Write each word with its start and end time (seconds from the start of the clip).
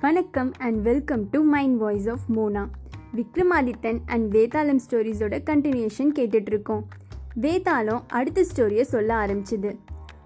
வணக்கம் 0.00 0.52
and 0.58 0.82
welcome 0.82 1.28
to 1.30 1.42
mind 1.42 1.78
voice 1.78 2.08
of 2.08 2.18
Mona 2.36 2.68
Vikramadithan 3.16 3.98
and 4.06 4.36
Vetalam 4.36 4.78
ஸ்டோரிஸோட 4.88 5.40
continuation 5.50 6.12
கேட்டுட்ருக்கோம் 6.18 6.82
வேதாளம் 7.40 8.00
அடுத்த 8.08 8.44
ஸ்டோரியை 8.54 8.80
சொல்ல 8.80 9.26
ஆரம்பிச்சுது. 9.26 9.76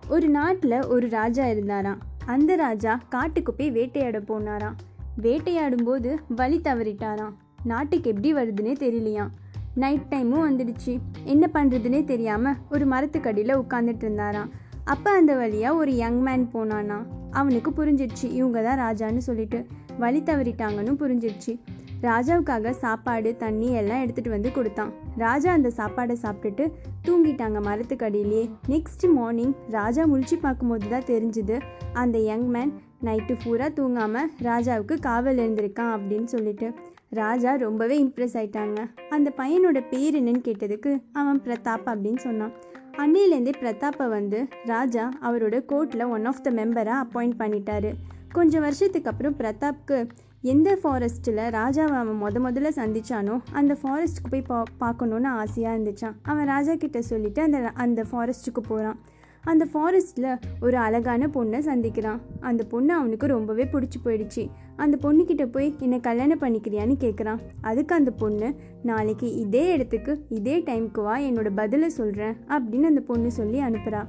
ஒரு 0.09 0.29
நாட்டில் 0.29 0.87
ஒரு 0.87 1.09
ராஜா 1.09 1.47
இருந்தாராம். 1.47 1.99
அந்த 2.27 2.57
ராஜா 2.57 3.01
காட்டுக்கு 3.09 3.55
போய் 3.55 3.71
வேட்டையாட 3.71 4.21
போனாராம். 4.21 4.75
வேட்டையாடும் 5.17 5.85
போது 5.85 6.21
வழி 6.29 6.61
தவறிட்டாராம். 6.61 7.35
நாட்டுக்கு 7.65 8.11
எப்படி 8.11 8.35
வருதுன்னே 8.35 8.73
தெரியலையாம். 8.73 9.31
நைட் 9.75 10.07
டைமும் 10.11 10.51
வந்துடுச்சு. 10.51 10.99
என்ன 11.25 11.51
பண்ணுறதுனே 11.55 12.05
தெரியாமல் 12.05 12.57
ஒரு 12.71 12.87
மரத்துக்கடியில் 12.87 13.65
உட்காந்துட்டு 13.69 14.05
இருந்தாராம். 14.05 14.51
அப்போ 14.85 15.11
அந்த 15.11 15.35
வழியாக 15.35 15.77
ஒரு 15.77 15.97
யங் 15.97 16.21
மேன் 16.21 16.51
போனானா? 16.55 16.99
அவனுக்கு 17.31 17.71
புரிஞ்சிடுச்சு. 17.71 18.27
இவங்க 18.31 18.63
தான் 18.63 18.79
ராஜான்னு 18.79 19.17
சொல்லிட்டு 19.17 19.67
வழி 19.99 20.21
தவறிட்டாங்கன்னு 20.21 20.95
புரிஞ்சிடுச்சு. 21.03 21.59
ராஜாவுக்காக 22.01 22.71
சாப்பாடு 22.71 23.37
தண்ணி 23.37 23.69
எல்லாம் 23.73 24.03
எடுத்துகிட்டு 24.05 24.29
வந்து 24.29 24.53
கொடுத்தான். 24.53 24.91
ராஜா 25.17 25.53
அந்த 25.53 25.71
சாப்பாடை 25.77 26.17
சாப்பிட்டுட்டு 26.23 26.65
தூங்கிட்டாங்க 27.07 27.61
மரத்துக்கடியிலேயே 27.61 28.51
நெக்ஸ்ட் 28.69 29.07
மார்னிங் 29.13 29.55
ராஜா 29.71 30.05
முழிச்சு 30.05 30.39
பார்க்கும்போது 30.41 30.89
தான் 30.89 31.09
தெரிஞ்சுது 31.13 31.61
அந்த 31.93 32.19
யங் 32.19 32.49
மேன் 32.49 32.73
நைட்டு 33.05 33.37
பூரா 33.45 33.67
தூங்காமல் 33.67 34.29
ராஜாவுக்கு 34.43 35.01
காவல் 35.01 35.37
இருந்திருக்கான் 35.37 35.95
அப்படின்னு 35.97 36.25
சொல்லிட்டு. 36.25 36.75
ராஜா 37.11 37.55
ரொம்பவே 37.55 38.05
இம்ப்ரெஸ் 38.05 38.37
ஆயிட்டாங்க. 38.41 38.79
அந்த 39.11 39.33
பையனோட 39.37 39.81
பேர் 39.91 40.25
என்னன்னு 40.25 40.43
கேட்டதுக்கு 40.49 41.03
அவன் 41.13 41.43
பிரதாப் 41.45 41.87
அப்படின்னு 41.87 42.17
சொன்னான். 42.17 42.55
அன்னையிலேருந்து 43.03 43.53
பிரதாப்பை 43.61 44.09
வந்து 44.09 44.39
ராஜா 44.65 45.05
அவரோட 45.23 45.57
கோர்ட்டில் 45.71 46.05
ஒன் 46.09 46.25
ஆஃப் 46.25 46.43
த 46.43 46.51
மெம்பராக 46.51 46.99
அப்பாயிண்ட் 47.05 47.37
பண்ணிட்டாரு. 47.39 47.91
கொஞ்சம் 48.33 48.61
வருஷத்துக்கு 48.61 49.11
அப்புறம் 49.11 49.37
பிரதாப்க்கு 49.39 49.97
எந்த 50.43 50.71
ஃபாரஸ்ட்டில் 50.83 51.43
ராஜாவை 51.51 51.97
அவன் 52.01 52.21
முத 52.23 52.41
முதல்ல 52.47 52.71
சந்திச்சானோ 52.77 53.37
அந்த 53.53 53.77
ஃபாரஸ்ட்டுக்கு 53.83 54.31
போய் 54.31 54.47
பா 54.49 54.63
பார்க்கணுன்னு 54.81 55.31
ஆசையாக 55.43 55.77
இருந்துச்சான் 55.77 56.17
அவன் 56.23 56.47
ராஜா 56.47 56.75
கிட்ட 56.75 57.01
சொல்லிட்டு 57.03 57.43
அந்த 57.43 57.59
அந்த 57.75 58.05
ஃபாரஸ்ட்டுக்கு 58.11 58.63
போகிறான் 58.69 58.99
அந்த 59.45 59.67
ஃபாரஸ்ட்டில் 59.73 60.39
ஒரு 60.61 60.77
அழகான 60.77 61.27
பொண்ணை 61.27 61.59
சந்திக்கிறான். 61.69 62.21
அந்த 62.41 62.65
பொண்ணு 62.65 62.95
அவனுக்கு 62.95 63.27
ரொம்பவே 63.27 63.65
பிடிச்சி 63.65 63.99
போயிடுச்சு. 64.05 64.51
அந்த 64.77 64.99
பொண்ணுக்கிட்ட 65.03 65.45
போய் 65.47 65.75
என்னை 65.81 66.01
கல்யாணம் 66.01 66.41
பண்ணிக்கிறியான்னு 66.41 66.95
கேட்குறான் 67.01 67.41
அதுக்கு 67.61 67.95
அந்த 67.95 68.11
பொண்ணு 68.11 68.55
நாளைக்கு 68.83 69.35
இதே 69.35 69.73
இடத்துக்கு 69.73 70.25
இதே 70.29 70.57
டைமுக்கு 70.59 71.03
வா 71.03 71.19
என்னோட 71.19 71.51
பதிலை 71.55 71.89
சொல்கிறேன் 71.89 72.37
அப்படின்னு 72.49 72.83
அந்த 72.83 73.01
பொண்ணு 73.01 73.31
சொல்லி 73.31 73.61
அனுப்புகிறா 73.61 74.03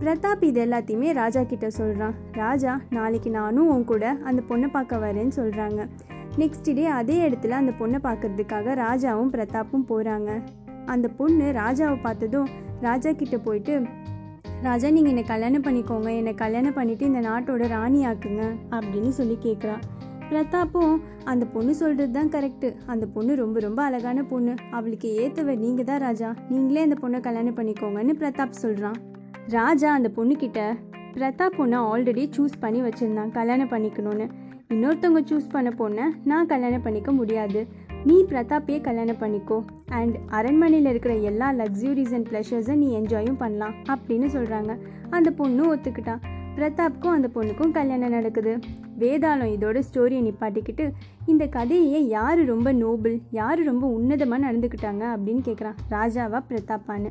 பிரதாப் 0.00 0.44
இது 0.44 0.60
எல்லாத்தையுமே 0.66 1.12
ராஜா 1.12 1.42
கிட்ட 1.42 1.70
சொல்கிறான் 1.70 2.14
ராஜா 2.32 2.80
நாளைக்கு 2.90 3.30
நானும் 3.30 3.68
உன் 3.68 3.84
கூட 3.84 4.06
அந்த 4.24 4.42
பொண்ணை 4.48 4.70
பார்க்க 4.70 4.96
வரேன்னு 4.96 5.34
சொல்கிறாங்க 5.36 5.88
நெக்ஸ்ட் 6.36 6.74
டே 6.74 6.86
அதே 6.86 7.28
இடத்துல 7.28 7.48
அந்த 7.48 7.72
பொண்ணை 7.78 7.98
பார்க்கறதுக்காக 8.02 8.74
ராஜாவும் 8.74 9.32
பிரதாப்பும் 9.32 9.86
போகிறாங்க 9.88 10.30
அந்த 10.86 11.08
பொண்ணு 11.08 11.52
ராஜாவை 11.52 11.98
பார்த்ததும் 12.02 12.48
ராஜா 12.80 13.12
கிட்ட 13.12 13.36
போயிட்டு 13.38 13.74
ராஜா 14.62 14.90
நீங்கள் 14.90 15.12
என்னை 15.12 15.24
கல்யாணம் 15.24 15.62
பண்ணிக்கோங்க. 15.62 16.16
என்னை 16.16 16.34
கல்யாணம் 16.34 16.74
பண்ணிவிட்டு 16.74 17.02
இந்த 17.02 17.20
நாட்டோட 17.28 17.68
ராணி 17.68 18.06
ஆக்குங்க 18.06 18.44
அப்படின்னு 18.70 19.08
சொல்லி 19.08 19.36
கேட்குறா 19.42 19.74
பிரதாப்பும் 20.30 21.00
அந்த 21.24 21.46
பொண்ணு 21.46 21.74
சொல்கிறது 21.74 22.12
தான் 22.12 22.30
கரெக்டு 22.36 22.74
அந்த 22.86 23.06
பொண்ணு 23.06 23.36
ரொம்ப 23.36 23.60
ரொம்ப 23.60 23.82
அழகான 23.82 24.22
பொண்ணு. 24.22 24.54
அவளுக்கு 24.70 25.08
ஏற்றவர் 25.22 25.62
நீங்கள் 25.64 25.84
தான் 25.84 25.98
ராஜா. 25.98 26.34
நீங்களே 26.48 26.82
அந்த 26.82 26.96
பொண்ணை 27.02 27.20
கல்யாணம் 27.20 27.56
பண்ணிக்கோங்கன்னு 27.56 28.14
பிரதாப் 28.22 28.60
சொல்கிறான் 28.64 28.98
ராஜா 29.48 29.92
அந்த 29.92 30.10
பொண்ணுக்கிட்ட 30.16 30.62
பிரதாப் 31.16 31.56
பொண்ணை 31.58 31.78
ஆல்ரெடி 31.90 32.24
சூஸ் 32.36 32.60
பண்ணி 32.60 32.82
வச்சுருந்தான். 32.82 33.30
கல்யாணம் 33.30 33.68
பண்ணிக்கணும்னு. 33.68 34.28
இன்னொருத்தவங்க 34.68 35.22
சூஸ் 35.30 35.48
பண்ண 35.48 35.70
பொண்ணை 35.78 36.06
நான் 36.24 36.46
கல்யாணம் 36.46 36.82
பண்ணிக்க 36.82 37.12
முடியாது. 37.12 37.66
நீ 38.04 38.24
பிரதாப்பையே 38.28 38.80
கல்யாணம் 38.80 39.20
பண்ணிக்கோ. 39.20 39.64
அண்ட் 39.86 40.18
அரண்மனையில் 40.26 40.90
இருக்கிற 40.90 41.14
எல்லா 41.14 41.52
லக்ஸுரிஸ் 41.52 42.14
அண்ட் 42.14 42.26
ப்ளஷர்ஸை 42.26 42.74
நீ 42.74 42.96
என்ஜாயும் 42.96 43.38
பண்ணலாம் 43.38 43.74
அப்படின்னு 43.88 44.28
சொல்கிறாங்க 44.36 44.78
அந்த 45.10 45.32
பொண்ணும் 45.38 45.72
ஒத்துக்கிட்டான் 45.74 46.20
பிரதாப்க்கும் 46.56 47.14
அந்த 47.16 47.28
பொண்ணுக்கும் 47.34 47.70
கல்யாணம் 47.70 48.10
நடக்குது. 48.10 48.58
வேதாளம் 48.98 49.50
இதோட 49.56 49.82
ஸ்டோரியை 49.92 50.20
நிப்பாட்டிக்கிட்டு 50.28 50.90
இந்த 51.26 51.46
கதையை 51.46 52.08
யார் 52.08 52.44
ரொம்ப 52.44 52.72
நோபல் 52.72 53.20
யார் 53.30 53.58
ரொம்ப 53.58 53.98
உன்னதமாக 53.98 54.46
நடந்துக்கிட்டாங்க 54.46 55.04
அப்படின்னு 55.16 55.42
கேட்குறான் 55.48 55.76
ராஜாவா 55.90 56.42
பிரதாப்பான்னு. 56.48 57.10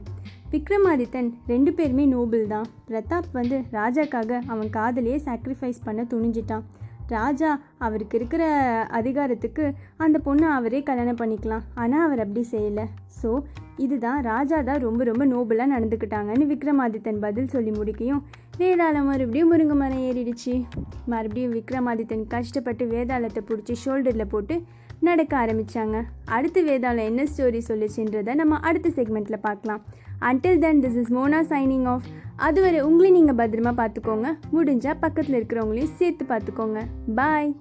விக்ரமாதித்தன் 0.51 1.31
ரெண்டு 1.47 1.73
பேருமே 1.73 2.05
நோபல் 2.05 2.47
தான். 2.47 2.65
பிரதாப் 2.87 3.29
வந்து 3.31 3.61
ராஜாக்காக 3.71 4.41
அவன் 4.47 4.69
காதலையே 4.73 5.19
சாக்ரிஃபைஸ் 5.25 5.83
பண்ண 5.83 6.05
துணிஞ்சிட்டான். 6.13 6.63
ராஜா 7.07 7.49
அவருக்கு 7.77 8.17
இருக்கிற 8.17 8.43
அதிகாரத்துக்கு 8.89 9.73
அந்த 9.97 10.19
பொண்ணை 10.25 10.47
அவரே 10.49 10.83
கல்யாணம் 10.83 11.21
பண்ணிக்கலாம். 11.21 11.65
ஆனால் 11.75 12.05
அவர் 12.07 12.19
அப்படி 12.19 12.43
செய்யலை. 12.51 12.85
ஸோ 13.21 13.29
இதுதான் 13.77 14.21
ராஜா 14.21 14.61
தான் 14.61 14.83
ரொம்ப 14.87 15.03
ரொம்ப 15.03 15.25
நோபலாக 15.25 15.73
நடந்துக்கிட்டாங்கன்னு 15.75 16.45
விக்ரமாதித்தன் 16.51 17.19
பதில் 17.19 17.47
சொல்லி 17.47 17.71
முடிக்கையும் 17.71 18.23
வேதாளம் 18.57 19.07
மறுபடியும் 19.09 19.51
முருங்கை 19.51 19.75
மரம் 19.75 20.03
ஏறிடுச்சு. 20.09 20.53
மறுபடியும் 21.05 21.51
விக்ரமாதித்தன் 21.51 22.27
கஷ்டப்பட்டு 22.27 22.85
வேதாளத்தை 22.85 23.43
பிடிச்சி 23.49 23.75
ஷோல்டரில் 23.85 24.31
போட்டு 24.33 24.57
நடக்க 24.99 25.37
ஆரம்பித்தாங்க 25.37 26.01
அடுத்து 26.25 26.65
வேதாளம் 26.65 27.05
என்ன 27.05 27.23
ஸ்டோரி 27.23 27.61
சொல்லிச்சுன்றதை 27.67 28.33
நம்ம 28.35 28.59
அடுத்த 28.59 28.89
செக்மெண்ட்டில் 28.89 29.39
பார்க்கலாம். 29.41 29.81
Until 30.21 30.59
then 30.59 30.81
this 30.81 30.99
is 30.99 31.13
Mona 31.13 31.39
signing 31.41 31.85
off 31.85 32.03
அதுவரை 32.35 32.83
உங்களையும் 32.83 33.11
நீங்கள் 33.11 33.35
பத்திரமா 33.35 33.73
பார்த்துக்கோங்க. 33.81 34.27
முடிஞ்சால் 34.53 34.99
பக்கத்தில் 34.99 35.43
இருக்கிறவங்களையும் 35.43 35.95
சேர்த்து 35.95 36.25
பார்த்துக்கோங்க. 36.25 36.81
பாய் 37.15 37.55